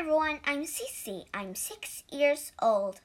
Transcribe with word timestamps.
everyone, 0.00 0.40
I'm 0.46 0.62
Cece. 0.62 1.26
I'm 1.34 1.54
six 1.54 2.04
years 2.10 2.52
old. 2.62 3.02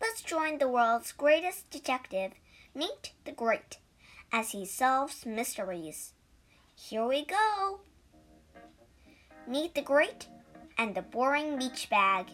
Let's 0.00 0.22
join 0.22 0.58
the 0.58 0.68
world's 0.68 1.10
greatest 1.10 1.68
detective, 1.70 2.34
Nate 2.72 3.14
the 3.24 3.32
Great, 3.32 3.78
as 4.32 4.52
he 4.52 4.64
solves 4.64 5.26
mysteries. 5.26 6.12
Here 6.76 7.04
we 7.04 7.24
go. 7.24 7.80
Nate 9.48 9.74
the 9.74 9.82
Great 9.82 10.28
and 10.78 10.94
the 10.94 11.02
Boring 11.02 11.58
Beach 11.58 11.90
Bag. 11.90 12.26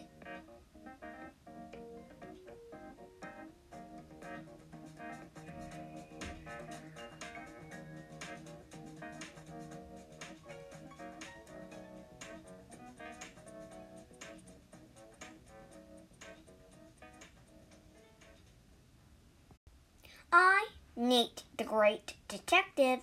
I, 20.35 20.69
Nate 20.95 21.43
the 21.59 21.63
Great 21.63 22.15
Detective, 22.27 23.01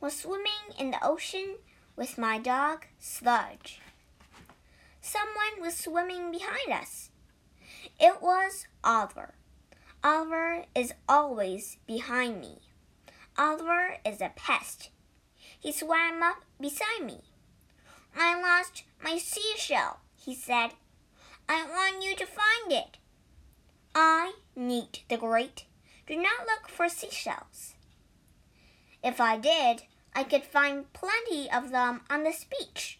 was 0.00 0.16
swimming 0.16 0.72
in 0.78 0.92
the 0.92 1.04
ocean 1.06 1.56
with 1.94 2.16
my 2.16 2.38
dog, 2.38 2.86
Sludge. 2.98 3.82
Someone 5.02 5.60
was 5.60 5.76
swimming 5.76 6.30
behind 6.30 6.72
us. 6.72 7.10
It 8.00 8.22
was 8.22 8.66
Oliver. 8.82 9.34
Oliver 10.02 10.64
is 10.74 10.94
always 11.06 11.76
behind 11.86 12.40
me. 12.40 12.60
Oliver 13.36 13.96
is 14.02 14.22
a 14.22 14.32
pest. 14.34 14.88
He 15.36 15.72
swam 15.72 16.22
up 16.22 16.46
beside 16.58 17.04
me. 17.04 17.20
I 18.16 18.40
lost 18.40 18.84
my 19.04 19.18
seashell, 19.18 19.98
he 20.16 20.34
said. 20.34 20.70
I 21.46 21.62
want 21.66 22.02
you 22.02 22.16
to 22.16 22.24
find 22.24 22.72
it. 22.72 22.96
I, 23.94 24.32
Nate 24.56 25.02
the 25.10 25.18
Great, 25.18 25.64
do 26.10 26.16
not 26.16 26.44
look 26.44 26.68
for 26.68 26.88
seashells. 26.88 27.74
If 29.00 29.20
I 29.20 29.36
did, 29.36 29.82
I 30.12 30.24
could 30.24 30.42
find 30.42 30.92
plenty 30.92 31.48
of 31.48 31.70
them 31.70 32.00
on 32.10 32.24
this 32.24 32.44
beach. 32.44 32.98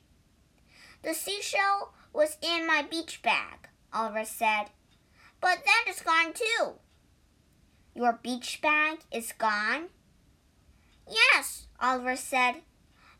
The 1.02 1.12
seashell 1.12 1.92
was 2.12 2.36
in 2.40 2.68
my 2.68 2.86
beach 2.88 3.20
bag, 3.20 3.68
Oliver 3.92 4.24
said. 4.24 4.66
But 5.40 5.64
that 5.64 5.86
is 5.88 6.02
gone 6.02 6.34
too. 6.34 6.74
Your 7.96 8.20
beach 8.22 8.60
bag 8.62 9.00
is 9.10 9.32
gone? 9.32 9.88
Yes, 11.08 11.66
Oliver 11.80 12.14
said. 12.14 12.62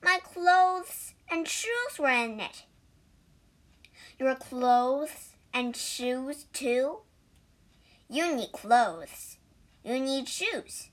My 0.00 0.20
clothes 0.22 1.14
and 1.28 1.48
shoes 1.48 1.98
were 1.98 2.10
in 2.10 2.38
it. 2.38 2.62
Your 4.20 4.36
clothes 4.36 5.30
and 5.52 5.74
shoes 5.74 6.44
too? 6.52 6.98
You 8.08 8.36
need 8.36 8.52
clothes. 8.52 9.38
You 9.84 9.98
need 9.98 10.28
shoes. 10.28 10.88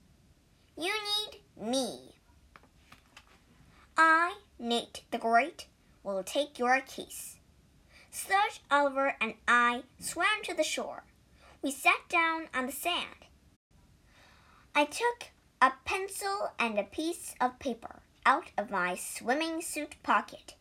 You 0.77 0.93
need 0.93 1.41
me. 1.59 2.15
I, 3.97 4.37
Nate 4.57 5.03
the 5.11 5.17
Great, 5.17 5.67
will 6.03 6.23
take 6.23 6.57
your 6.57 6.79
case. 6.81 7.37
Sludge, 8.11 8.61
Oliver, 8.71 9.15
and 9.19 9.33
I 9.47 9.83
swam 9.99 10.41
to 10.43 10.53
the 10.53 10.63
shore. 10.63 11.03
We 11.61 11.71
sat 11.71 12.07
down 12.09 12.47
on 12.53 12.67
the 12.67 12.71
sand. 12.71 13.25
I 14.73 14.85
took 14.85 15.31
a 15.61 15.73
pencil 15.85 16.51
and 16.57 16.77
a 16.77 16.83
piece 16.83 17.35
of 17.41 17.59
paper 17.59 18.01
out 18.25 18.51
of 18.57 18.69
my 18.69 18.95
swimming 18.95 19.61
suit 19.61 19.95
pocket. 20.03 20.53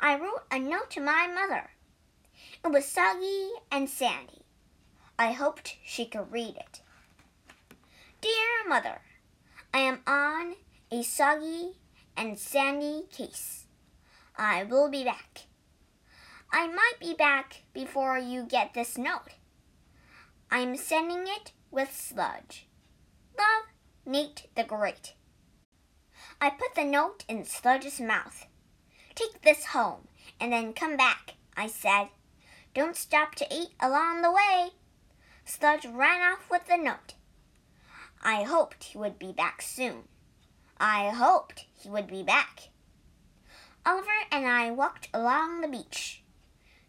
I 0.00 0.18
wrote 0.18 0.44
a 0.50 0.58
note 0.58 0.90
to 0.92 1.00
my 1.00 1.26
mother. 1.26 1.70
It 2.64 2.72
was 2.72 2.86
soggy 2.86 3.50
and 3.70 3.88
sandy. 3.88 4.42
I 5.18 5.32
hoped 5.32 5.76
she 5.84 6.06
could 6.06 6.32
read 6.32 6.56
it. 6.56 6.80
Dear 8.24 8.66
Mother, 8.66 9.02
I 9.74 9.80
am 9.80 10.00
on 10.06 10.54
a 10.90 11.02
soggy 11.02 11.72
and 12.16 12.38
sandy 12.38 13.02
case. 13.12 13.66
I 14.34 14.64
will 14.64 14.88
be 14.88 15.04
back. 15.04 15.40
I 16.50 16.66
might 16.68 16.94
be 16.98 17.12
back 17.12 17.64
before 17.74 18.16
you 18.16 18.44
get 18.44 18.72
this 18.72 18.96
note. 18.96 19.34
I'm 20.50 20.74
sending 20.78 21.24
it 21.26 21.52
with 21.70 21.94
sludge. 21.94 22.66
Love, 23.36 23.66
Nate 24.06 24.48
the 24.54 24.64
Great. 24.64 25.12
I 26.40 26.48
put 26.48 26.74
the 26.74 26.84
note 26.84 27.26
in 27.28 27.44
Sludge's 27.44 28.00
mouth. 28.00 28.46
Take 29.14 29.42
this 29.42 29.66
home 29.66 30.08
and 30.40 30.50
then 30.50 30.72
come 30.72 30.96
back, 30.96 31.34
I 31.58 31.66
said. 31.66 32.08
Don't 32.72 32.96
stop 32.96 33.34
to 33.34 33.54
eat 33.54 33.74
along 33.80 34.22
the 34.22 34.32
way. 34.32 34.70
Sludge 35.44 35.84
ran 35.84 36.22
off 36.22 36.48
with 36.50 36.64
the 36.68 36.78
note. 36.78 37.12
I 38.24 38.44
hoped 38.44 38.84
he 38.84 38.98
would 38.98 39.18
be 39.18 39.32
back 39.32 39.60
soon. 39.60 40.08
I 40.80 41.10
hoped 41.10 41.66
he 41.78 41.90
would 41.90 42.06
be 42.06 42.22
back. 42.22 42.70
Oliver 43.84 44.08
and 44.32 44.46
I 44.46 44.70
walked 44.70 45.08
along 45.12 45.60
the 45.60 45.68
beach. 45.68 46.22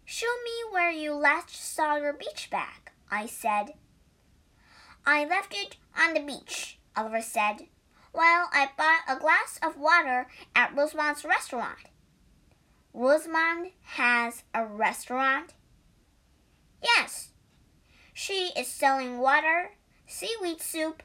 Show 0.05 0.33
me 0.45 0.71
where 0.71 0.91
you 0.91 1.13
last 1.13 1.53
saw 1.53 1.97
your 1.97 2.13
beach 2.13 2.49
bag, 2.49 2.91
I 3.11 3.25
said. 3.25 3.73
I 5.05 5.25
left 5.25 5.53
it 5.53 5.75
on 5.99 6.13
the 6.13 6.21
beach, 6.21 6.79
Oliver 6.95 7.21
said, 7.21 7.67
while 8.13 8.49
I 8.53 8.69
bought 8.77 9.01
a 9.09 9.19
glass 9.19 9.59
of 9.61 9.77
water 9.77 10.27
at 10.55 10.73
Rosamond's 10.73 11.25
restaurant. 11.25 11.89
Rosamond 12.93 13.71
has 13.81 14.43
a 14.53 14.65
restaurant? 14.65 15.53
Yes. 16.81 17.31
She 18.13 18.51
is 18.55 18.69
selling 18.69 19.17
water, 19.17 19.71
seaweed 20.07 20.61
soup, 20.61 21.03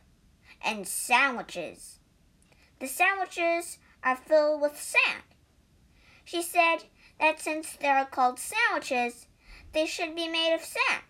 and 0.64 0.86
sandwiches. 0.86 1.98
The 2.78 2.86
sandwiches 2.86 3.78
are 4.02 4.16
filled 4.16 4.60
with 4.60 4.80
sand. 4.80 5.22
She 6.24 6.42
said 6.42 6.84
that 7.18 7.40
since 7.40 7.76
they 7.76 7.88
are 7.88 8.06
called 8.06 8.38
sandwiches, 8.38 9.26
they 9.72 9.86
should 9.86 10.14
be 10.14 10.28
made 10.28 10.54
of 10.54 10.62
sand. 10.62 11.02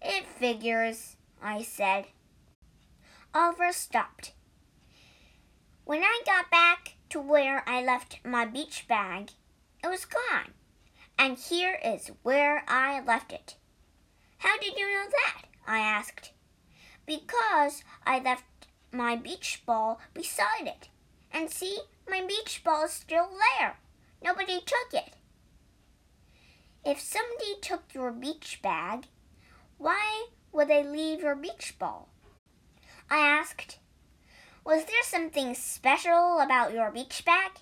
It 0.00 0.26
figures, 0.26 1.16
I 1.42 1.62
said. 1.62 2.06
Oliver 3.34 3.72
stopped. 3.72 4.32
When 5.84 6.02
I 6.02 6.20
got 6.24 6.50
back 6.50 6.96
to 7.10 7.20
where 7.20 7.62
I 7.66 7.82
left 7.82 8.20
my 8.24 8.44
beach 8.44 8.86
bag, 8.88 9.30
it 9.82 9.88
was 9.88 10.04
gone. 10.04 10.52
And 11.18 11.36
here 11.36 11.78
is 11.84 12.10
where 12.22 12.64
I 12.68 13.00
left 13.00 13.32
it. 13.32 13.56
How 14.38 14.58
did 14.58 14.76
you 14.76 14.86
know 14.86 15.06
that? 15.10 15.42
I 15.66 15.80
asked 15.80 16.32
because 17.08 17.82
I 18.06 18.20
left 18.20 18.44
my 18.92 19.16
beach 19.16 19.62
ball 19.66 19.98
beside 20.14 20.66
it. 20.66 20.88
And 21.32 21.50
see, 21.50 21.78
my 22.08 22.24
beach 22.24 22.62
ball 22.62 22.84
is 22.84 22.92
still 22.92 23.30
there. 23.58 23.78
Nobody 24.22 24.60
took 24.60 24.92
it. 24.92 25.14
If 26.84 27.00
somebody 27.00 27.56
took 27.60 27.94
your 27.94 28.12
beach 28.12 28.60
bag, 28.62 29.06
why 29.78 30.26
would 30.52 30.68
they 30.68 30.84
leave 30.84 31.20
your 31.20 31.34
beach 31.34 31.74
ball? 31.78 32.08
I 33.10 33.18
asked. 33.18 33.78
Was 34.64 34.84
there 34.84 35.02
something 35.02 35.54
special 35.54 36.40
about 36.40 36.74
your 36.74 36.90
beach 36.90 37.24
bag? 37.24 37.52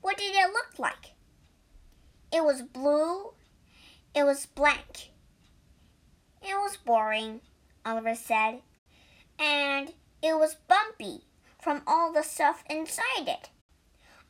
What 0.00 0.16
did 0.16 0.34
it 0.34 0.52
look 0.52 0.78
like? 0.78 1.12
It 2.32 2.42
was 2.42 2.62
blue. 2.62 3.34
It 4.14 4.24
was 4.24 4.46
blank. 4.46 5.10
It 6.42 6.54
was 6.54 6.78
boring. 6.78 7.40
Oliver 7.86 8.16
said, 8.16 8.62
and 9.38 9.94
it 10.20 10.36
was 10.36 10.56
bumpy 10.66 11.22
from 11.62 11.82
all 11.86 12.12
the 12.12 12.22
stuff 12.22 12.64
inside 12.68 13.28
it. 13.28 13.50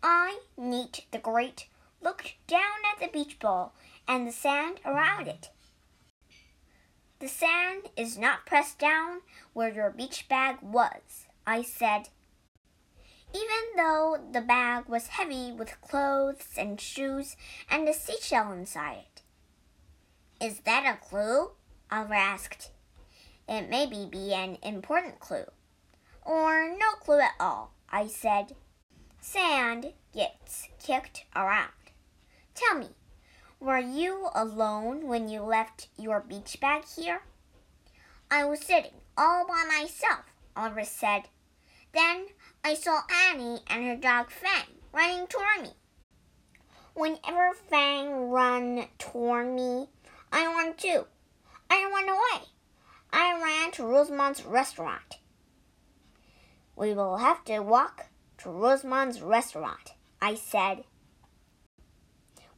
I, 0.03 0.41
Nate 0.59 1.07
the 1.11 1.19
Great, 1.19 1.67
looked 2.03 2.35
down 2.47 2.85
at 2.93 3.01
the 3.01 3.11
beach 3.11 3.39
ball 3.39 3.75
and 4.07 4.27
the 4.27 4.33
sand 4.33 4.81
around 4.85 5.27
it. 5.27 5.49
The 7.19 7.29
sand 7.29 7.89
is 7.97 8.19
not 8.19 8.45
pressed 8.45 8.79
down 8.79 9.23
where 9.55 9.73
your 9.73 9.91
beach 9.91 10.29
bag 10.29 10.59
was, 10.61 11.25
I 11.47 11.63
said. 11.63 12.11
Even 13.35 13.77
though 13.77 14.19
the 14.33 14.43
bag 14.43 14.87
was 14.87 15.07
heavy 15.09 15.51
with 15.51 15.81
clothes 15.81 16.47
and 16.59 16.79
shoes 16.79 17.37
and 17.71 17.89
a 17.89 17.95
seashell 17.95 18.53
inside 18.53 18.99
it. 18.99 19.23
Is 20.45 20.61
that 20.61 20.85
a 20.85 21.03
clue? 21.03 21.53
Oliver 21.91 22.15
asked. 22.15 22.71
It 23.49 23.71
may 23.71 23.87
be 23.87 24.35
an 24.35 24.59
important 24.63 25.21
clue. 25.21 25.47
Or 26.25 26.69
no 26.69 26.93
clue 27.01 27.21
at 27.21 27.35
all, 27.39 27.73
I 27.89 28.09
said. 28.09 28.57
Sand 29.21 29.93
gets 30.13 30.69
kicked 30.83 31.25
around. 31.35 31.71
Tell 32.55 32.79
me, 32.79 32.89
were 33.61 33.79
you 33.79 34.29
alone 34.35 35.07
when 35.07 35.29
you 35.29 35.43
left 35.43 35.89
your 35.97 36.21
beach 36.21 36.59
bag 36.61 36.85
here? 36.97 37.23
I 38.31 38.45
was 38.45 38.61
sitting 38.61 39.01
all 39.17 39.47
by 39.47 39.65
myself, 39.69 40.25
Oliver 40.57 40.85
said. 40.85 41.29
Then 41.93 42.27
I 42.65 42.75
saw 42.75 43.03
Annie 43.31 43.61
and 43.69 43.85
her 43.87 43.97
dog 43.97 44.31
Fang 44.31 44.67
running 44.93 45.27
toward 45.29 45.63
me. 45.63 45.71
Whenever 46.95 47.55
Fang 47.71 48.31
run 48.31 48.89
toward 48.99 49.55
me, 49.55 49.89
I 50.33 50.47
run 50.47 50.75
too. 50.75 51.07
I 51.71 51.85
ran 51.85 52.09
away. 52.09 52.49
I 53.19 53.33
ran 53.43 53.71
to 53.73 53.87
Rosamond's 53.87 54.45
restaurant. 54.45 55.21
We 56.77 56.93
will 56.93 57.17
have 57.17 57.43
to 57.47 57.61
walk 57.61 58.09
to 58.37 58.51
Rosamond's 58.51 59.23
restaurant, 59.23 59.95
I 60.21 60.35
said. 60.35 60.85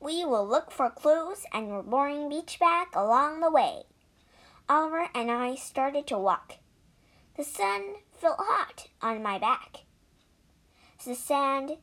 We 0.00 0.24
will 0.24 0.44
look 0.44 0.72
for 0.72 0.90
clues 0.90 1.44
and 1.52 1.88
boring 1.88 2.28
beach 2.28 2.58
bag 2.58 2.88
along 2.92 3.38
the 3.38 3.52
way. 3.52 3.84
Oliver 4.68 5.08
and 5.14 5.30
I 5.30 5.54
started 5.54 6.08
to 6.08 6.18
walk. 6.18 6.54
The 7.36 7.44
sun 7.44 7.94
felt 8.20 8.38
hot 8.40 8.88
on 9.00 9.22
my 9.22 9.38
back. 9.38 9.84
The 11.06 11.14
sand 11.14 11.76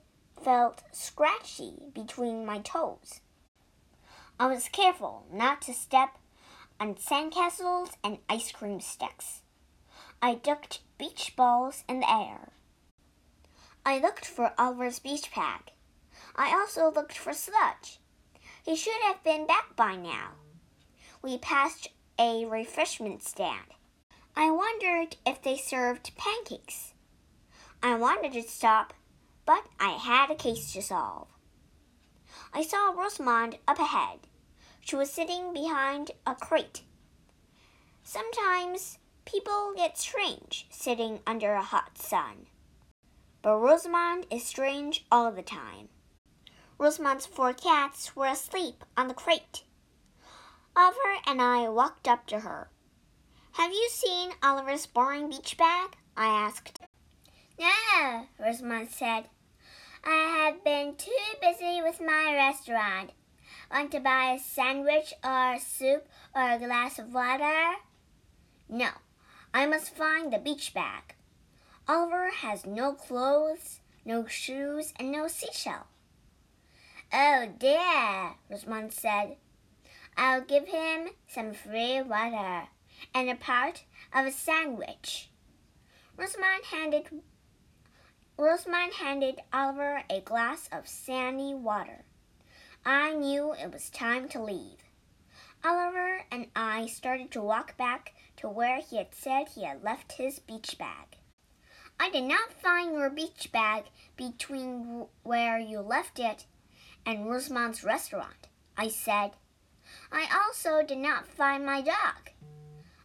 felt 0.44 0.84
scratchy 0.92 1.76
between 1.94 2.46
my 2.46 2.60
toes. 2.60 3.22
I 4.38 4.48
was 4.48 4.68
careful 4.68 5.28
not 5.32 5.62
to 5.62 5.74
step 5.74 6.18
on 6.80 6.96
sandcastles 6.96 7.92
and 8.04 8.20
ice 8.30 8.52
cream 8.52 8.80
sticks. 8.80 9.42
I 10.22 10.36
ducked 10.36 10.82
beach 10.98 11.34
balls 11.36 11.84
in 11.88 12.00
the 12.00 12.12
air. 12.12 12.50
I 13.86 14.00
looked 14.00 14.26
for 14.26 14.54
Oliver's 14.58 15.00
beach 15.00 15.30
bag. 15.36 15.72
I 16.36 16.52
also 16.52 16.92
looked 16.92 17.18
for 17.18 17.34
Sludge. 17.34 18.00
He 18.64 18.76
should 18.76 19.02
have 19.04 19.24
been 19.24 19.46
back 19.46 19.76
by 19.76 19.96
now. 19.96 20.32
We 21.22 21.38
passed 21.38 21.90
a 22.18 22.46
refreshment 22.46 23.24
stand. 23.24 23.74
I 24.36 24.52
wondered 24.52 25.18
if 25.26 25.42
they 25.42 25.58
served 25.58 26.18
pancakes. 26.18 26.94
I 27.84 27.96
wanted 27.96 28.34
to 28.34 28.42
stop, 28.42 28.94
but 29.46 29.66
I 29.80 29.92
had 29.92 30.32
a 30.32 30.36
case 30.36 30.74
to 30.74 30.82
solve. 30.82 31.28
I 32.54 32.64
saw 32.64 32.92
Rosamond 32.92 33.60
up 33.68 33.80
ahead. 33.80 34.20
She 34.86 34.96
was 34.96 35.10
sitting 35.10 35.52
behind 35.52 36.12
a 36.28 36.36
crate. 36.36 36.84
Sometimes 38.04 39.00
people 39.26 39.74
get 39.76 39.98
strange 39.98 40.68
sitting 40.70 41.22
under 41.26 41.54
a 41.54 41.64
hot 41.64 41.98
sun. 41.98 42.46
But 43.42 43.58
Rosamond 43.58 44.28
is 44.30 44.46
strange 44.46 45.04
all 45.12 45.32
the 45.32 45.42
time. 45.42 45.90
Rosamond's 46.78 47.26
four 47.26 47.52
cats 47.52 48.16
were 48.16 48.28
asleep 48.28 48.84
on 48.96 49.08
the 49.08 49.16
crate. 49.16 49.64
Oliver 50.76 51.16
and 51.26 51.42
I 51.42 51.68
walked 51.68 52.08
up 52.08 52.28
to 52.28 52.42
her. 52.42 52.70
Have 53.54 53.72
you 53.72 53.90
seen 53.92 54.34
Oliver's 54.44 54.86
boring 54.86 55.32
beach 55.32 55.58
bag? 55.58 55.98
I 56.16 56.28
asked. 56.28 56.80
No, 57.60 58.28
Rosamond 58.40 58.92
said. 58.92 59.30
I 60.04 60.46
have 60.46 60.64
been 60.64 60.96
too 60.96 61.12
busy 61.42 61.82
with 61.82 62.00
my 62.00 62.36
restaurant. 62.36 63.14
Want 63.72 63.92
to 63.92 64.00
buy 64.00 64.34
a 64.34 64.40
sandwich 64.40 65.14
or 65.24 65.58
soup 65.60 66.08
or 66.36 66.52
a 66.52 66.60
glass 66.60 67.00
of 67.00 67.14
water? 67.14 67.76
No, 68.70 68.90
I 69.54 69.66
must 69.66 69.96
find 69.96 70.32
the 70.32 70.38
beach 70.38 70.74
bag. 70.74 71.16
Oliver 71.88 72.30
has 72.30 72.66
no 72.66 72.94
clothes, 72.94 73.80
no 74.06 74.26
shoes, 74.28 74.94
and 74.98 75.12
no 75.12 75.28
seashell. 75.28 75.88
Oh 77.14 77.48
dear, 77.58 78.36
Rosamond 78.50 78.92
said. 78.92 79.38
I'll 80.18 80.42
give 80.42 80.68
him 80.68 81.10
some 81.28 81.54
free 81.54 82.02
water 82.02 82.68
and 83.14 83.30
a 83.30 83.36
part 83.36 83.84
of 84.14 84.26
a 84.26 84.32
sandwich. 84.32 85.30
Rosamond 86.18 86.66
handed 86.72 87.22
Rosamond 88.38 88.94
handed 88.94 89.40
Oliver 89.54 90.04
a 90.10 90.22
glass 90.22 90.70
of 90.72 90.88
sandy 90.88 91.54
water. 91.54 92.06
I 92.88 93.14
knew 93.14 93.54
it 93.54 93.74
was 93.74 93.90
time 93.90 94.30
to 94.30 94.44
leave. 94.44 94.78
Oliver 95.64 96.22
and 96.32 96.48
I 96.56 96.86
started 96.86 97.32
to 97.32 97.42
walk 97.42 97.76
back 97.78 98.14
to 98.38 98.48
where 98.48 98.80
he 98.80 98.98
had 98.98 99.16
said 99.16 99.48
he 99.48 99.64
had 99.64 99.84
left 99.84 100.14
his 100.14 100.38
beach 100.38 100.78
bag. 100.78 101.18
I 102.00 102.12
did 102.12 102.26
not 102.26 102.54
find 102.54 102.94
your 102.94 103.10
beach 103.10 103.52
bag 103.52 103.86
between 104.16 105.08
where 105.24 105.58
you 105.58 105.80
left 105.80 106.20
it 106.20 106.46
and 107.08 107.28
Rosamond's 107.28 107.84
restaurant, 107.84 108.50
I 108.78 108.90
said. 108.90 109.32
I 110.12 110.28
also 110.32 110.86
did 110.86 111.00
not 111.00 111.28
find 111.28 111.66
my 111.66 111.82
dog. 111.82 112.30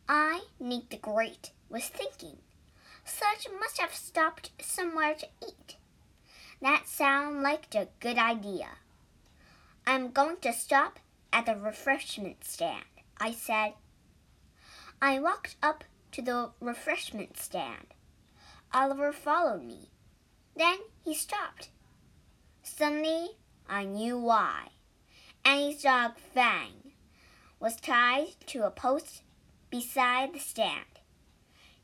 I, 0.07 0.43
Nate 0.59 0.91
the 0.91 0.99
Great, 0.99 1.53
was 1.71 1.85
thinking. 1.89 2.37
Sludge 3.07 3.49
must 3.59 3.81
have 3.81 3.95
stopped 3.95 4.51
somewhere 4.61 5.15
to 5.15 5.29
eat. 5.43 5.77
That 6.61 6.87
sounded 6.87 7.41
like 7.41 7.75
a 7.75 7.89
good 8.01 8.19
idea. 8.19 8.67
I'm 9.87 10.11
going 10.11 10.37
to 10.43 10.53
stop 10.53 10.99
at 11.33 11.47
the 11.47 11.57
refreshment 11.57 12.45
stand, 12.45 12.85
I 13.19 13.33
said. 13.33 13.75
I 15.03 15.19
walked 15.19 15.57
up 15.63 15.85
to 16.13 16.23
the 16.23 16.51
refreshment 16.61 17.39
stand. 17.39 17.95
Oliver 18.73 19.13
followed 19.13 19.65
me. 19.65 19.91
Then 20.57 20.79
he 21.05 21.15
stopped. 21.15 21.71
Suddenly, 22.63 23.31
I 23.69 23.85
knew 23.85 24.19
why. 24.19 24.69
Annie's 25.45 25.83
dog 25.83 26.19
Fang 26.19 26.93
was 27.59 27.77
tied 27.77 28.35
to 28.47 28.65
a 28.65 28.71
post 28.71 29.23
beside 29.71 30.35
the 30.35 30.39
stand. 30.39 31.01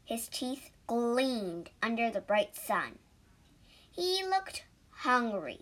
His 0.05 0.29
teeth 0.29 0.71
gleamed 0.87 1.71
under 1.83 2.11
the 2.11 2.21
bright 2.21 2.55
sun. 2.57 2.99
He 3.91 4.23
looked 4.25 4.65
hungry. 4.91 5.61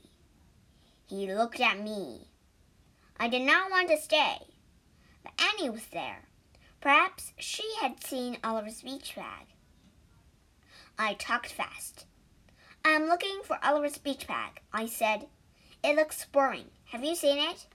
He 1.14 1.32
looked 1.32 1.60
at 1.60 1.78
me. 1.78 2.26
I 3.20 3.28
did 3.28 3.42
not 3.42 3.70
want 3.70 3.88
to 3.88 3.96
stay, 3.96 4.38
but 5.22 5.32
Annie 5.40 5.70
was 5.70 5.86
there. 5.92 6.24
Perhaps 6.80 7.32
she 7.38 7.62
had 7.80 8.02
seen 8.02 8.38
Oliver's 8.42 8.82
beach 8.82 9.14
bag. 9.14 9.46
I 10.98 11.14
talked 11.14 11.52
fast. 11.52 12.06
I'm 12.84 13.06
looking 13.06 13.42
for 13.44 13.64
Oliver's 13.64 13.96
beach 13.96 14.26
bag, 14.26 14.60
I 14.72 14.86
said. 14.86 15.28
It 15.84 15.94
looks 15.94 16.24
boring. 16.24 16.70
Have 16.86 17.04
you 17.04 17.14
seen 17.14 17.38
it? 17.38 17.68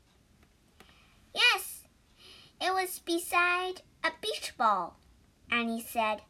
Yes, 1.34 1.84
it 2.60 2.74
was 2.74 3.00
beside 3.00 3.84
a 4.04 4.12
beach 4.22 4.52
ball, 4.58 4.98
Annie 5.50 5.82
said. 5.82 6.24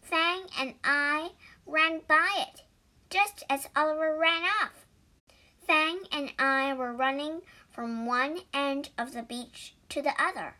Fang 0.00 0.44
and 0.58 0.76
I 0.82 1.32
ran 1.66 2.00
by 2.08 2.30
it, 2.38 2.62
just 3.10 3.44
as 3.50 3.68
Oliver 3.76 4.16
ran 4.18 4.44
off. 4.62 4.83
Fang 5.66 6.00
and 6.12 6.32
I 6.38 6.74
were 6.74 6.92
running 6.92 7.40
from 7.70 8.06
one 8.06 8.40
end 8.52 8.90
of 8.98 9.12
the 9.12 9.22
beach 9.22 9.74
to 9.88 10.02
the 10.02 10.14
other. 10.20 10.56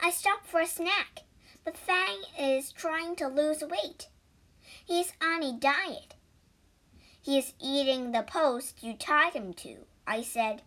I 0.00 0.10
stopped 0.10 0.46
for 0.46 0.60
a 0.60 0.66
snack, 0.66 1.24
but 1.64 1.76
Fang 1.76 2.22
is 2.38 2.72
trying 2.72 3.14
to 3.16 3.28
lose 3.28 3.62
weight. 3.62 4.08
He's 4.84 5.12
on 5.22 5.42
a 5.42 5.52
diet. 5.52 6.14
He 7.20 7.38
is 7.38 7.54
eating 7.60 8.12
the 8.12 8.22
post 8.22 8.82
you 8.82 8.94
tied 8.94 9.32
him 9.32 9.52
to, 9.54 9.86
I 10.06 10.22
said. 10.22 10.62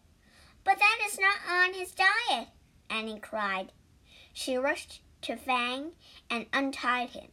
But 0.64 0.80
that 0.80 1.00
is 1.08 1.20
not 1.20 1.38
on 1.50 1.74
his 1.74 1.94
diet, 1.94 2.48
Annie 2.90 3.20
cried. 3.20 3.72
She 4.34 4.58
rushed 4.58 5.02
to 5.24 5.36
Fang 5.36 5.92
and 6.30 6.46
untied 6.54 7.10
him. 7.10 7.30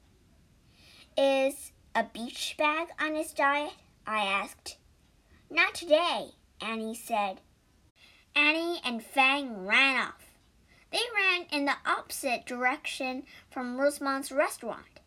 Is 1.17 1.73
a 1.95 2.05
beach 2.05 2.55
bag 2.59 2.89
on 3.01 3.15
his 3.15 3.33
diet? 3.33 3.75
I 4.07 4.25
asked. 4.25 4.79
Not 5.51 5.75
today, 5.75 6.31
Annie 6.61 6.95
said. 6.95 7.41
Annie 8.35 8.81
and 8.85 9.03
Fang 9.03 9.67
ran 9.67 9.97
off. 9.97 10.25
They 10.91 11.03
ran 11.15 11.47
in 11.51 11.65
the 11.65 11.77
opposite 11.87 12.47
direction 12.47 13.25
from 13.51 13.81
Rosamond's 13.81 14.33
restaurant. 14.33 15.01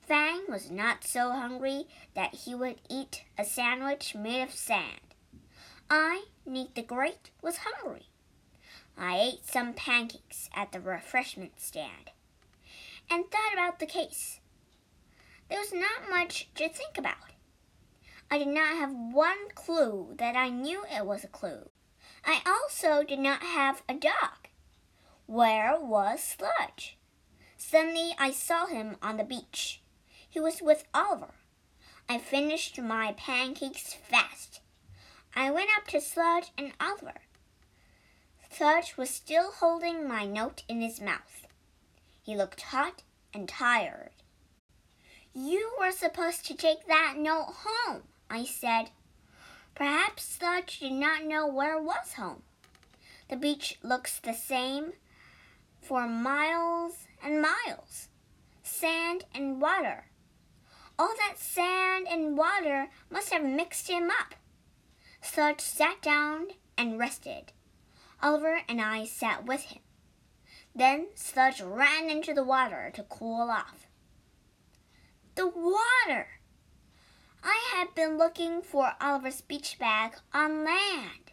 Fang 0.00 0.42
was 0.48 0.70
not 0.70 1.04
so 1.04 1.30
hungry 1.30 1.86
that 2.14 2.34
he 2.34 2.54
would 2.54 2.80
eat 2.90 3.24
a 3.38 3.44
sandwich 3.44 4.14
made 4.14 4.42
of 4.42 4.50
sand. 4.50 5.14
I, 5.88 6.24
Nate 6.44 6.74
the 6.74 6.82
Great, 6.82 7.30
was 7.40 7.58
hungry. 7.58 8.06
I 8.96 9.18
ate 9.18 9.46
some 9.46 9.72
pancakes 9.74 10.48
at 10.54 10.72
the 10.72 10.80
refreshment 10.80 11.60
stand 11.60 12.10
and 13.10 13.30
thought 13.30 13.52
about 13.52 13.78
the 13.78 13.86
case. 13.86 14.40
There 15.48 15.58
was 15.58 15.72
not 15.72 16.10
much 16.10 16.48
to 16.54 16.68
think 16.68 16.98
about. 16.98 17.31
I 18.32 18.38
did 18.38 18.48
not 18.48 18.78
have 18.78 18.94
one 18.94 19.50
clue 19.54 20.14
that 20.16 20.36
I 20.36 20.48
knew 20.48 20.84
it 20.90 21.04
was 21.04 21.22
a 21.22 21.28
clue. 21.28 21.68
I 22.24 22.40
also 22.46 23.04
did 23.04 23.18
not 23.18 23.42
have 23.42 23.82
a 23.86 23.92
dog. 23.92 24.48
Where 25.26 25.78
was 25.78 26.22
Sludge? 26.22 26.96
Suddenly 27.58 28.14
I 28.18 28.30
saw 28.30 28.64
him 28.64 28.96
on 29.02 29.18
the 29.18 29.22
beach. 29.22 29.82
He 30.26 30.40
was 30.40 30.62
with 30.62 30.84
Oliver. 30.94 31.34
I 32.08 32.16
finished 32.16 32.80
my 32.80 33.12
pancakes 33.18 33.92
fast. 33.92 34.62
I 35.36 35.50
went 35.50 35.68
up 35.76 35.86
to 35.88 36.00
Sludge 36.00 36.52
and 36.56 36.72
Oliver. 36.80 37.20
Sludge 38.50 38.96
was 38.96 39.10
still 39.10 39.52
holding 39.52 40.08
my 40.08 40.24
note 40.24 40.62
in 40.70 40.80
his 40.80 41.02
mouth. 41.02 41.46
He 42.22 42.34
looked 42.34 42.62
hot 42.62 43.02
and 43.34 43.46
tired. 43.46 44.12
You 45.34 45.72
were 45.78 45.92
supposed 45.92 46.46
to 46.46 46.54
take 46.54 46.86
that 46.86 47.16
note 47.18 47.56
home, 47.66 48.04
I 48.32 48.44
said. 48.44 48.90
Perhaps 49.74 50.24
Sludge 50.24 50.80
did 50.80 50.92
not 50.92 51.24
know 51.24 51.46
where 51.46 51.80
was 51.80 52.14
home. 52.14 52.42
The 53.28 53.36
beach 53.36 53.78
looks 53.82 54.18
the 54.18 54.32
same 54.32 54.94
for 55.82 56.08
miles 56.08 57.06
and 57.22 57.42
miles 57.42 58.08
sand 58.62 59.24
and 59.34 59.60
water. 59.60 60.06
All 60.98 61.14
that 61.18 61.38
sand 61.38 62.06
and 62.10 62.36
water 62.38 62.88
must 63.10 63.32
have 63.32 63.44
mixed 63.44 63.88
him 63.88 64.10
up. 64.10 64.34
Sludge 65.20 65.60
sat 65.60 66.00
down 66.00 66.48
and 66.78 66.98
rested. 66.98 67.52
Oliver 68.22 68.62
and 68.66 68.80
I 68.80 69.04
sat 69.04 69.44
with 69.44 69.62
him. 69.62 69.82
Then 70.74 71.08
Sludge 71.14 71.60
ran 71.60 72.08
into 72.08 72.32
the 72.32 72.44
water 72.44 72.90
to 72.94 73.02
cool 73.02 73.50
off. 73.50 73.86
The 75.34 75.48
water! 75.48 76.41
I 77.44 77.58
had 77.74 77.94
been 77.94 78.18
looking 78.18 78.62
for 78.62 78.94
Oliver's 79.00 79.40
beach 79.40 79.78
bag 79.78 80.14
on 80.32 80.64
land. 80.64 81.32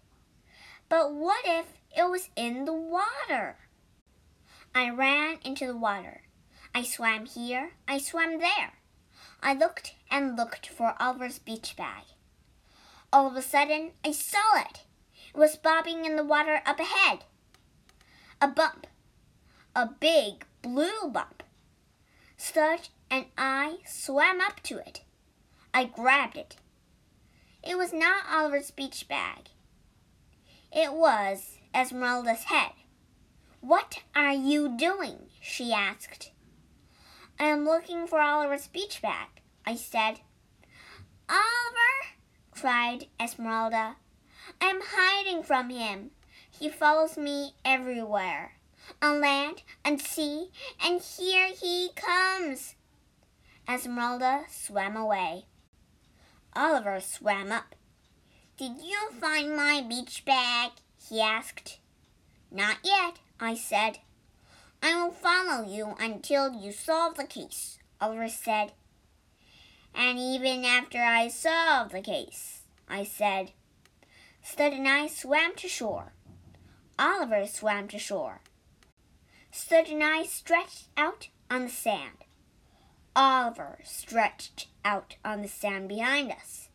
But 0.88 1.13
what 1.13 1.42
if 1.46 1.66
it 1.96 2.10
was 2.10 2.30
in 2.36 2.66
the 2.66 2.74
water? 2.74 3.58
I 4.74 4.89
ran 4.89 5.38
into 5.44 5.68
the 5.68 5.78
water. 5.78 6.22
I 6.74 6.84
swam 6.84 7.25
here, 7.25 7.72
I 7.88 8.00
swam 8.00 8.39
there. 8.39 8.74
I 9.42 9.54
looked 9.54 9.96
and 10.10 10.36
looked 10.36 10.68
for 10.68 10.96
Oliver's 11.00 11.39
beach 11.39 11.75
bag. 11.75 12.04
All 13.13 13.28
of 13.28 13.36
a 13.36 13.42
sudden, 13.42 13.92
I 14.04 14.12
saw 14.12 14.58
it. 14.58 14.82
It 15.34 15.38
was 15.38 15.56
bobbing 15.56 16.06
in 16.06 16.16
the 16.16 16.24
water 16.24 16.62
up 16.66 16.80
ahead. 16.80 17.24
A 18.42 18.48
bump. 18.48 18.88
A 19.75 19.88
big 19.88 20.46
blue 20.62 21.10
bump. 21.12 21.44
Sludge 22.38 22.89
and 23.10 23.25
I 23.38 23.78
swam 23.86 24.42
up 24.42 24.62
to 24.63 24.78
it. 24.78 25.01
I 25.79 25.86
grabbed 25.86 26.36
it. 26.36 26.57
It 27.63 27.77
was 27.77 27.93
not 27.93 28.25
Oliver's 28.29 28.69
beach 28.69 29.07
bag. 29.07 29.48
It 30.74 30.91
was 30.91 31.55
Esmeralda's 31.74 32.43
head. 32.43 32.74
What 33.62 34.00
are 34.13 34.33
you 34.33 34.75
doing? 34.77 35.27
she 35.39 35.71
asked. 35.71 36.31
I 37.39 37.45
am 37.45 37.63
looking 37.63 38.07
for 38.07 38.19
Oliver's 38.19 38.67
beach 38.67 39.01
bag, 39.01 39.29
I 39.65 39.75
said. 39.77 40.19
Oliver, 41.29 41.95
cried 42.51 43.05
Esmeralda. 43.17 43.95
I 44.59 44.65
am 44.65 44.81
hiding 44.83 45.43
from 45.43 45.69
him. 45.69 46.12
He 46.51 46.67
follows 46.67 47.15
me 47.15 47.53
everywhere, 47.63 48.55
on 49.01 49.21
land 49.21 49.63
and 49.86 50.01
sea, 50.01 50.51
and 50.83 51.00
here 51.00 51.53
he 51.53 51.91
comes. 51.95 52.75
Esmeralda 53.65 54.43
swam 54.50 54.98
away. 54.98 55.45
Oliver 56.56 57.00
swam 57.00 57.51
up. 57.51 57.75
Did 58.58 58.82
you 58.82 59.12
find 59.20 59.56
my 59.56 59.82
beach 59.82 60.25
bag? 60.25 60.72
he 61.10 61.22
asked. 61.22 61.79
Not 62.51 62.77
yet, 62.84 63.20
I 63.39 63.56
said. 63.56 64.00
I 64.82 65.01
will 65.01 65.12
follow 65.12 65.65
you 65.65 65.96
until 66.00 66.53
you 66.53 66.72
solve 66.72 67.15
the 67.15 67.25
case, 67.25 67.79
Oliver 68.01 68.29
said. 68.29 68.74
And 69.94 70.18
even 70.18 70.65
after 70.65 71.00
I 71.00 71.27
solve 71.27 71.91
the 71.91 72.01
case, 72.01 72.63
I 72.88 73.03
said. 73.03 73.51
Sludge 74.44 74.74
and 74.74 74.88
I 74.88 75.08
swam 75.08 75.56
to 75.56 75.68
shore. 75.68 76.13
Oliver 76.98 77.46
swam 77.48 77.88
to 77.89 78.00
shore. 78.00 78.41
Sludge 79.51 79.89
and 79.89 80.03
I 80.03 80.24
stretched 80.24 80.88
out 80.98 81.29
on 81.50 81.63
the 81.63 81.70
sand. 81.70 82.25
Oliver 83.19 83.79
stretched 83.83 84.67
out 84.85 85.17
on 85.25 85.41
the 85.41 85.49
sand 85.49 85.89
behind 85.89 86.31
us. 86.31 86.69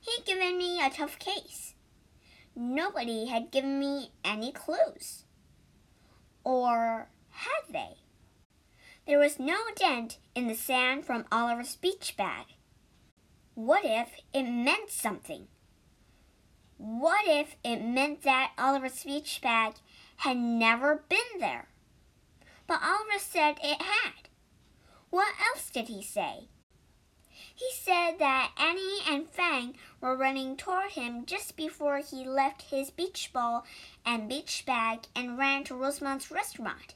He'd 0.00 0.26
given 0.26 0.58
me 0.58 0.78
a 0.78 0.90
tough 0.90 1.18
case. 1.18 1.72
Nobody 2.54 3.28
had 3.28 3.50
given 3.50 3.80
me 3.80 4.10
any 4.22 4.52
clues. 4.52 5.24
Or 6.44 7.08
had 7.30 7.72
they? 7.72 7.96
There 9.06 9.18
was 9.18 9.38
no 9.38 9.56
dent 9.74 10.18
in 10.34 10.46
the 10.46 10.54
sand 10.54 11.06
from 11.06 11.24
Oliver's 11.32 11.76
beach 11.76 12.18
bag. 12.18 12.48
What 13.54 13.86
if 13.86 14.20
it 14.34 14.42
meant 14.42 14.90
something? 14.90 15.46
What 16.76 17.26
if 17.26 17.56
it 17.64 17.82
meant 17.82 18.24
that 18.24 18.52
Oliver's 18.58 19.04
beach 19.04 19.40
bag 19.42 19.76
had 20.16 20.36
never 20.36 21.02
been 21.08 21.40
there? 21.40 21.68
But 22.66 22.82
Oliver 22.82 23.18
said 23.18 23.58
it 23.62 23.80
had. 23.80 24.28
What 25.12 25.34
else 25.46 25.68
did 25.68 25.88
he 25.88 26.02
say? 26.02 26.48
He 27.54 27.70
said 27.74 28.12
that 28.18 28.52
Annie 28.56 29.02
and 29.06 29.28
Fang 29.28 29.74
were 30.00 30.16
running 30.16 30.56
toward 30.56 30.92
him 30.92 31.26
just 31.26 31.54
before 31.54 31.98
he 31.98 32.24
left 32.24 32.62
his 32.62 32.90
beach 32.90 33.30
ball 33.30 33.66
and 34.06 34.26
beach 34.26 34.64
bag 34.66 35.00
and 35.14 35.36
ran 35.36 35.64
to 35.64 35.74
Rosamond's 35.74 36.30
restaurant. 36.30 36.94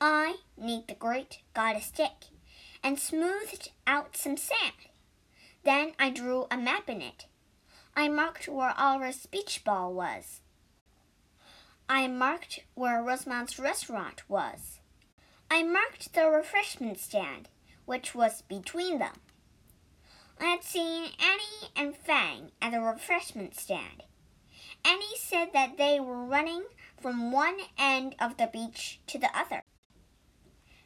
I, 0.00 0.36
Nate 0.56 0.88
the 0.88 0.94
Great, 0.94 1.40
got 1.52 1.76
a 1.76 1.82
stick 1.82 2.28
and 2.82 2.98
smoothed 2.98 3.72
out 3.86 4.16
some 4.16 4.38
sand. 4.38 4.88
Then 5.64 5.92
I 5.98 6.08
drew 6.08 6.46
a 6.50 6.56
map 6.56 6.88
in 6.88 7.02
it. 7.02 7.26
I 7.94 8.08
marked 8.08 8.48
where 8.48 8.72
Oliver's 8.74 9.26
beach 9.26 9.64
ball 9.64 9.92
was. 9.92 10.40
I 11.90 12.08
marked 12.08 12.60
where 12.74 13.02
Rosamond's 13.02 13.58
restaurant 13.58 14.22
was. 14.30 14.75
I 15.50 15.62
marked 15.62 16.12
the 16.12 16.28
refreshment 16.28 16.98
stand, 16.98 17.48
which 17.84 18.14
was 18.14 18.42
between 18.42 18.98
them. 18.98 19.20
I 20.40 20.46
had 20.46 20.64
seen 20.64 21.12
Annie 21.18 21.72
and 21.74 21.96
Fang 21.96 22.50
at 22.60 22.72
the 22.72 22.80
refreshment 22.80 23.54
stand. 23.58 24.02
Annie 24.84 25.16
said 25.18 25.52
that 25.52 25.78
they 25.78 25.98
were 25.98 26.24
running 26.24 26.64
from 27.00 27.32
one 27.32 27.58
end 27.78 28.14
of 28.20 28.36
the 28.36 28.46
beach 28.46 29.00
to 29.06 29.18
the 29.18 29.30
other. 29.36 29.62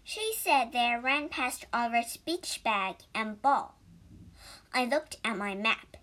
She 0.05 0.33
said 0.37 0.73
they 0.73 0.97
ran 1.03 1.29
past 1.29 1.67
Oliver's 1.73 2.17
beach 2.17 2.63
bag 2.63 2.97
and 3.15 3.41
ball. 3.41 3.77
I 4.73 4.85
looked 4.85 5.17
at 5.25 5.37
my 5.37 5.55
map. 5.55 5.97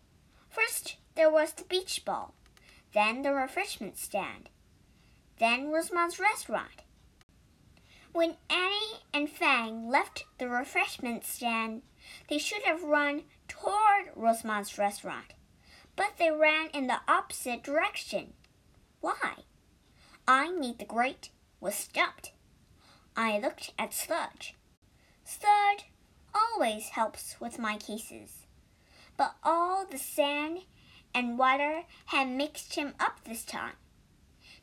First, 0.50 0.98
there 1.16 1.32
was 1.32 1.54
the 1.54 1.64
beach 1.64 2.04
ball, 2.06 2.34
then 2.94 3.22
the 3.22 3.34
refreshment 3.34 3.98
stand, 3.98 4.50
then 5.40 5.70
Rosamond's 5.70 6.20
restaurant. 6.20 6.84
When 8.14 8.38
Annie 8.50 9.02
and 9.14 9.30
Fang 9.30 9.90
left 9.90 10.26
the 10.38 10.48
refreshment 10.50 11.24
stand, 11.26 11.84
they 12.30 12.38
should 12.38 12.64
have 12.64 12.84
run 12.84 13.24
toward 13.48 14.12
Rosamond's 14.16 14.78
restaurant, 14.78 15.34
but 15.96 16.18
they 16.18 16.32
ran 16.32 16.70
in 16.70 16.88
the 16.88 17.02
opposite 17.08 17.64
direction. 17.64 18.34
Why? 19.02 19.44
I 20.28 20.50
Nate 20.50 20.80
the 20.80 20.86
Great 20.86 21.30
was 21.60 21.76
stumped. 21.76 22.32
I 23.16 23.40
looked 23.40 23.74
at 23.78 23.94
Sludge. 23.94 24.56
Sludge 25.24 25.86
always 26.34 26.90
helps 26.90 27.40
with 27.40 27.60
my 27.60 27.78
cases, 27.78 28.46
but 29.16 29.36
all 29.44 29.86
the 29.86 29.98
sand 29.98 30.60
and 31.14 31.38
water 31.38 31.84
had 32.08 32.28
mixed 32.30 32.76
him 32.76 32.94
up 33.00 33.24
this 33.24 33.44
time. 33.44 33.76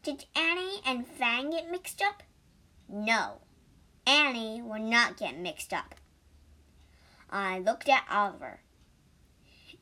Did 0.02 0.26
Annie 0.34 0.80
and 0.84 1.06
Fang 1.06 1.50
get 1.50 1.70
mixed 1.70 2.02
up? 2.02 2.22
No, 2.88 3.40
Annie 4.06 4.62
would 4.62 4.82
not 4.82 5.16
get 5.16 5.38
mixed 5.38 5.72
up. 5.72 5.94
I 7.30 7.58
looked 7.58 7.88
at 7.88 8.04
Oliver. 8.10 8.60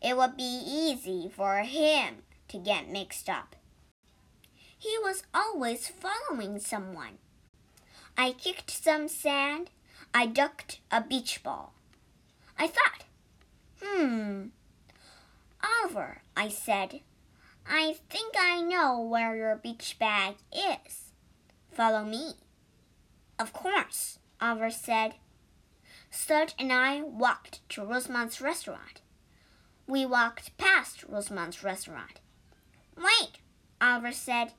It 0.01 0.17
would 0.17 0.37
be 0.37 0.43
easy 0.43 1.29
for 1.29 1.59
him 1.59 2.23
to 2.49 2.59
get 2.59 2.91
mixed 2.91 3.29
up. 3.29 3.57
He 4.79 4.97
was 5.03 5.23
always 5.33 5.89
following 5.89 6.59
someone. 6.59 7.19
I 8.17 8.33
kicked 8.33 8.71
some 8.71 9.09
sand. 9.09 9.71
I 10.13 10.27
ducked 10.27 10.81
a 10.91 11.01
beach 11.01 11.43
ball. 11.43 11.73
I 12.59 12.67
thought, 12.67 13.05
hmm. 13.83 14.47
Oliver, 15.63 16.23
I 16.37 16.49
said, 16.49 17.01
I 17.67 17.97
think 18.11 18.35
I 18.39 18.61
know 18.61 19.01
where 19.01 19.37
your 19.37 19.57
beach 19.57 19.97
bag 19.99 20.35
is. 20.53 21.13
Follow 21.71 22.05
me. 22.05 22.35
Of 23.43 23.53
course, 23.53 24.21
Oliver 24.41 24.71
said. 24.71 25.15
Sludge 26.13 26.55
and 26.61 26.73
I 26.73 27.03
walked 27.03 27.69
to 27.71 27.85
Rosamond's 27.85 28.41
restaurant. 28.41 29.01
We 29.89 30.07
walked 30.07 30.57
past 30.59 31.03
Rosamond's 31.03 31.65
restaurant. 31.65 32.21
Wait, 32.97 33.41
Oliver 33.81 34.13
said. 34.13 34.53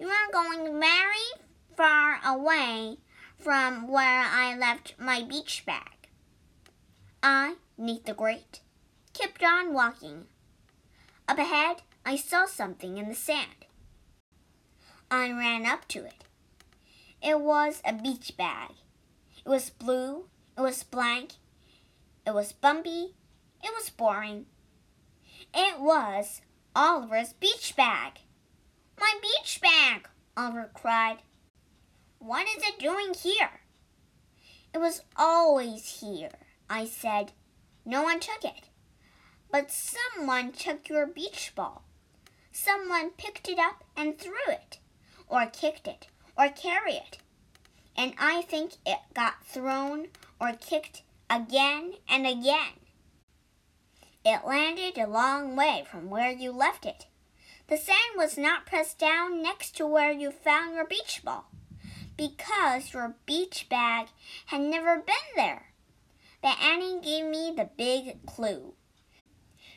You 0.00 0.08
are 0.08 0.32
going 0.32 0.80
very 0.80 1.28
far 1.76 2.18
away 2.24 2.96
from 3.36 3.86
where 3.88 4.24
I 4.24 4.56
left 4.56 4.94
my 4.98 5.22
beach 5.22 5.64
bag. 5.66 6.08
I, 7.22 7.56
Nate 7.76 8.06
the 8.06 8.14
Great, 8.14 8.62
kept 9.12 9.44
on 9.44 9.74
walking. 9.74 10.24
Up 11.28 11.36
ahead, 11.36 11.82
I 12.06 12.16
saw 12.16 12.46
something 12.46 12.96
in 12.96 13.10
the 13.10 13.14
sand. 13.14 13.66
I 15.10 15.30
ran 15.30 15.66
up 15.66 15.86
to 15.88 16.06
it. 16.06 16.24
It 17.22 17.40
was 17.40 17.82
a 17.84 17.92
beach 17.92 18.36
bag. 18.36 18.70
It 19.44 19.48
was 19.48 19.70
blue, 19.70 20.26
it 20.56 20.60
was 20.60 20.82
blank, 20.82 21.32
it 22.26 22.34
was 22.34 22.52
bumpy, 22.52 23.14
it 23.62 23.72
was 23.74 23.90
boring. 23.90 24.46
It 25.54 25.80
was 25.80 26.42
Oliver's 26.76 27.32
beach 27.32 27.74
bag. 27.76 28.20
My 29.00 29.14
beach 29.20 29.60
bag, 29.60 30.08
Oliver 30.36 30.70
cried. 30.74 31.18
What 32.18 32.46
is 32.46 32.62
it 32.62 32.78
doing 32.78 33.14
here? 33.14 33.60
It 34.74 34.78
was 34.78 35.02
always 35.16 36.00
here, 36.00 36.32
I 36.68 36.84
said. 36.84 37.32
No 37.84 38.02
one 38.02 38.20
took 38.20 38.44
it. 38.44 38.68
But 39.50 39.70
someone 39.72 40.52
took 40.52 40.88
your 40.88 41.06
beach 41.06 41.52
ball. 41.54 41.84
Someone 42.52 43.10
picked 43.10 43.48
it 43.48 43.58
up 43.58 43.84
and 43.96 44.18
threw 44.18 44.46
it, 44.48 44.78
or 45.28 45.46
kicked 45.46 45.88
it, 45.88 46.08
or 46.38 46.48
carried 46.48 46.94
it. 46.94 47.18
And 47.96 48.14
I 48.18 48.42
think 48.42 48.74
it 48.86 49.00
got 49.12 49.44
thrown 49.44 50.06
or 50.40 50.52
kicked 50.52 51.02
again 51.28 51.94
and 52.08 52.26
again. 52.26 52.78
It 54.24 54.46
landed 54.46 54.96
a 54.96 55.08
long 55.08 55.56
way 55.56 55.84
from 55.90 56.08
where 56.08 56.30
you 56.30 56.52
left 56.52 56.86
it. 56.86 57.06
The 57.66 57.76
sand 57.76 58.16
was 58.16 58.38
not 58.38 58.66
pressed 58.66 58.98
down 58.98 59.42
next 59.42 59.76
to 59.76 59.86
where 59.86 60.12
you 60.12 60.30
found 60.30 60.74
your 60.74 60.86
beach 60.86 61.22
ball 61.24 61.50
because 62.16 62.92
your 62.92 63.14
beach 63.26 63.68
bag 63.68 64.08
had 64.46 64.60
never 64.60 64.96
been 64.96 65.14
there. 65.36 65.66
But 66.42 66.58
Annie 66.60 67.00
gave 67.00 67.24
me 67.24 67.52
the 67.56 67.70
big 67.76 68.26
clue. 68.26 68.74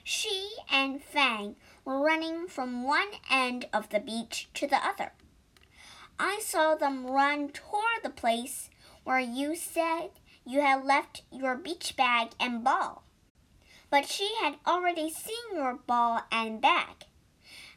She 0.04 0.50
and 0.72 1.02
Fang 1.02 1.56
were 1.86 2.04
running 2.04 2.48
from 2.48 2.84
one 2.84 3.10
end 3.30 3.66
of 3.72 3.90
the 3.90 4.00
beach 4.00 4.50
to 4.56 4.68
the 4.68 4.84
other. 4.86 5.14
I 6.24 6.40
saw 6.44 6.76
them 6.76 7.08
run 7.08 7.50
toward 7.50 8.04
the 8.04 8.12
place 8.12 8.70
where 9.04 9.20
you 9.20 9.56
said 9.56 10.12
you 10.46 10.62
had 10.62 10.86
left 10.86 11.24
your 11.32 11.56
beach 11.56 11.96
bag 11.98 12.30
and 12.40 12.64
ball. 12.64 13.02
But 13.90 14.08
she 14.08 14.32
had 14.40 14.58
already 14.68 15.10
seen 15.10 15.56
your 15.56 15.74
ball 15.74 16.22
and 16.32 16.62
bag. 16.62 17.06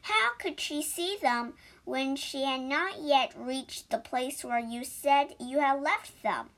How 0.03 0.35
could 0.37 0.59
she 0.59 0.83
see 0.83 1.17
them 1.19 1.55
when 1.85 2.15
she 2.15 2.43
had 2.43 2.61
not 2.61 3.01
yet 3.01 3.33
reached 3.35 3.89
the 3.89 3.97
place 3.97 4.45
where 4.45 4.59
you 4.59 4.83
said 4.83 5.35
you 5.39 5.59
had 5.59 5.81
left 5.81 6.21
them? 6.21 6.51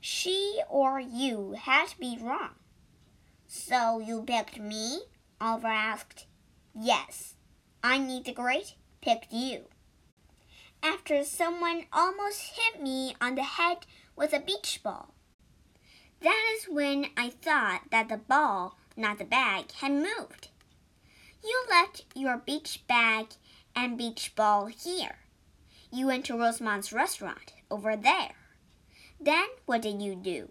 She 0.00 0.62
or 0.70 0.98
you 0.98 1.56
had 1.60 1.88
to 1.88 1.98
be 1.98 2.16
wrong. 2.18 2.54
So 3.46 3.98
you 3.98 4.22
picked 4.22 4.58
me? 4.58 5.02
Oliver 5.38 5.68
asked. 5.68 6.24
Yes, 6.74 7.34
I 7.84 7.98
Nate 7.98 8.24
the 8.24 8.32
Great 8.32 8.76
picked 9.02 9.30
you. 9.30 9.66
After 10.82 11.22
someone 11.22 11.84
almost 11.92 12.58
hit 12.58 12.82
me 12.82 13.14
on 13.20 13.36
the 13.36 13.44
head 13.44 13.86
with 14.16 14.32
a 14.32 14.40
beach 14.40 14.80
ball. 14.82 15.14
That 16.20 16.56
is 16.56 16.64
when 16.68 17.06
I 17.16 17.30
thought 17.30 17.82
that 17.90 18.08
the 18.08 18.16
ball, 18.16 18.76
not 18.96 19.18
the 19.18 19.24
bag, 19.24 19.72
had 19.72 19.92
moved. 19.92 20.48
You 21.44 21.64
left 21.70 22.04
your 22.14 22.36
beach 22.36 22.84
bag 22.88 23.28
and 23.74 23.96
beach 23.96 24.34
ball 24.34 24.66
here. 24.66 25.18
You 25.92 26.06
went 26.06 26.24
to 26.26 26.38
Rosamond's 26.38 26.92
restaurant 26.92 27.52
over 27.70 27.96
there. 27.96 28.34
Then 29.20 29.46
what 29.66 29.82
did 29.82 30.02
you 30.02 30.16
do? 30.16 30.50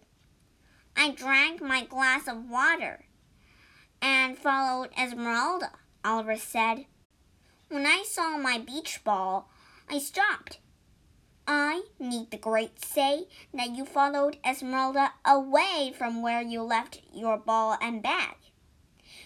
I 0.95 1.11
drank 1.11 1.61
my 1.61 1.83
glass 1.83 2.27
of 2.27 2.49
water 2.49 3.05
and 4.01 4.37
followed 4.37 4.89
Esmeralda, 4.97 5.71
Oliver 6.03 6.37
said. 6.37 6.85
When 7.69 7.85
I 7.85 8.03
saw 8.05 8.37
my 8.37 8.57
beach 8.57 9.03
ball, 9.03 9.50
I 9.93 9.99
stopped. 9.99 10.59
I 11.45 11.81
Nate 11.99 12.31
the 12.31 12.37
great 12.37 12.81
say 12.81 13.25
that 13.53 13.75
you 13.75 13.83
followed 13.83 14.37
Esmeralda 14.45 15.11
away 15.25 15.93
from 15.97 16.21
where 16.21 16.41
you 16.41 16.61
left 16.61 17.01
your 17.13 17.37
ball 17.37 17.77
and 17.81 18.01
bag. 18.01 18.35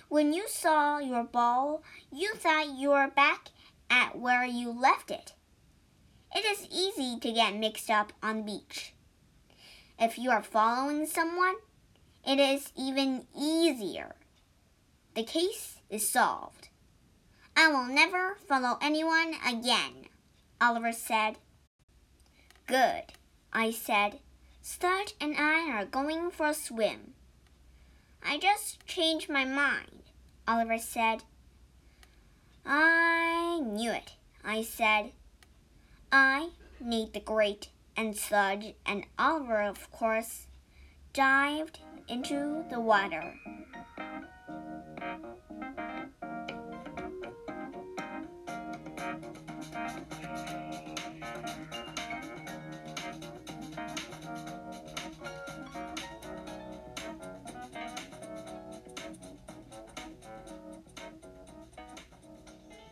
When 0.10 0.34
you 0.34 0.48
saw 0.48 0.98
your 0.98 1.24
ball, 1.24 1.84
you 2.12 2.34
thought 2.34 2.79
you 2.79 2.89
were 2.89 3.12
back 3.15 3.50
at 3.91 4.17
where 4.17 4.43
you 4.43 4.72
left 4.72 5.12
it. 5.12 5.34
It 6.36 6.43
is 6.45 6.67
easy 6.72 7.19
to 7.19 7.32
get 7.32 7.56
mixed 7.56 7.91
up 7.91 8.12
on 8.23 8.38
the 8.38 8.43
beach. 8.43 8.95
If 9.99 10.17
you 10.17 10.32
are 10.32 10.41
following 10.41 11.06
someone, 11.06 11.58
it 12.28 12.39
is 12.39 12.71
even 12.75 13.28
easier. 13.38 14.15
The 15.13 15.25
case 15.25 15.75
is 15.91 16.10
solved. 16.10 16.69
I 17.56 17.67
will 17.67 17.86
never 17.86 18.38
follow 18.47 18.80
anyone 18.82 19.36
again, 19.47 20.05
Oliver 20.62 20.91
said. 20.91 21.38
Good, 22.68 23.04
I 23.54 23.72
said. 23.72 24.20
Sludge 24.62 25.13
and 25.22 25.36
I 25.38 25.70
are 25.70 25.86
going 25.86 26.32
for 26.32 26.48
a 26.48 26.54
swim. 26.54 27.13
I 28.24 28.39
just 28.39 28.86
changed 28.88 29.30
my 29.30 29.46
mind, 29.46 30.04
Oliver 30.48 30.80
said. 30.80 31.24
I 32.65 33.62
knew 33.63 33.91
it, 33.91 34.13
I 34.44 34.63
said. 34.63 35.12
I, 36.12 36.50
Nate 36.80 37.13
the 37.13 37.20
Great, 37.20 37.70
and 37.96 38.15
Sludge 38.15 38.74
and 38.86 39.06
Oliver, 39.20 39.62
of 39.62 39.91
course, 39.91 40.48
dived 41.13 41.80
into 42.08 42.65
the 42.70 42.80
water. 42.80 43.36